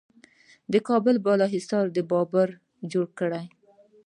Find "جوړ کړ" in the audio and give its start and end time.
2.91-3.31